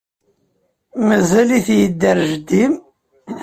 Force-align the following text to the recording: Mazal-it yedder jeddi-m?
Mazal-it 1.07 1.67
yedder 1.79 2.17
jeddi-m? 2.29 2.73